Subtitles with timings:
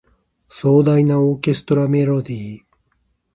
[0.49, 2.59] 壮大なオーケストラメロディ